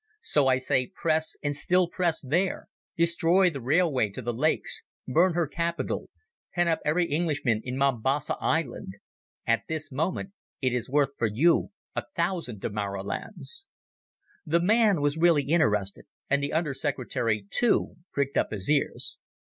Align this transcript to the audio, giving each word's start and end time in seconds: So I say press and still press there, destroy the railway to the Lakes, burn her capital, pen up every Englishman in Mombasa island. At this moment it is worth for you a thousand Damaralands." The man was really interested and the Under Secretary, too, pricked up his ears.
So 0.23 0.47
I 0.47 0.57
say 0.57 0.87
press 0.95 1.37
and 1.43 1.55
still 1.55 1.87
press 1.87 2.21
there, 2.27 2.67
destroy 2.97 3.51
the 3.51 3.61
railway 3.61 4.09
to 4.09 4.23
the 4.23 4.33
Lakes, 4.33 4.81
burn 5.07 5.35
her 5.35 5.45
capital, 5.45 6.09
pen 6.55 6.67
up 6.67 6.79
every 6.83 7.05
Englishman 7.05 7.61
in 7.63 7.77
Mombasa 7.77 8.35
island. 8.41 8.95
At 9.45 9.65
this 9.67 9.91
moment 9.91 10.31
it 10.59 10.73
is 10.73 10.89
worth 10.89 11.11
for 11.19 11.27
you 11.31 11.69
a 11.95 12.03
thousand 12.15 12.61
Damaralands." 12.61 13.67
The 14.43 14.59
man 14.59 15.01
was 15.01 15.17
really 15.19 15.43
interested 15.43 16.05
and 16.31 16.41
the 16.41 16.51
Under 16.51 16.73
Secretary, 16.73 17.45
too, 17.51 17.97
pricked 18.11 18.37
up 18.37 18.49
his 18.49 18.71
ears. 18.71 19.19